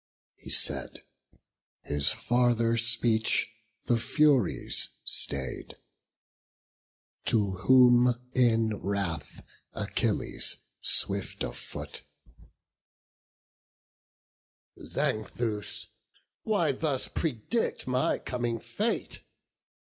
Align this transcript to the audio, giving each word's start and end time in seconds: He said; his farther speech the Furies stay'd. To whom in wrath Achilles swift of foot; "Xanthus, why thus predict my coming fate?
He 0.35 0.49
said; 0.49 1.03
his 1.83 2.09
farther 2.11 2.75
speech 2.75 3.51
the 3.85 3.99
Furies 3.99 4.89
stay'd. 5.03 5.77
To 7.25 7.51
whom 7.67 8.19
in 8.33 8.77
wrath 8.79 9.43
Achilles 9.73 10.57
swift 10.81 11.43
of 11.43 11.55
foot; 11.55 12.01
"Xanthus, 14.83 15.89
why 16.41 16.71
thus 16.71 17.07
predict 17.07 17.85
my 17.85 18.17
coming 18.17 18.59
fate? 18.59 19.21